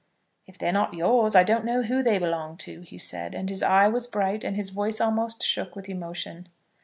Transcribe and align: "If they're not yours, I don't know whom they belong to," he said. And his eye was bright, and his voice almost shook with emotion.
"If 0.47 0.57
they're 0.57 0.71
not 0.71 0.95
yours, 0.95 1.35
I 1.35 1.43
don't 1.43 1.63
know 1.63 1.83
whom 1.83 2.03
they 2.03 2.17
belong 2.17 2.57
to," 2.65 2.81
he 2.81 2.97
said. 2.97 3.35
And 3.35 3.49
his 3.49 3.61
eye 3.61 3.87
was 3.87 4.07
bright, 4.07 4.43
and 4.43 4.55
his 4.55 4.71
voice 4.71 4.99
almost 4.99 5.43
shook 5.43 5.75
with 5.75 5.87
emotion. 5.87 6.49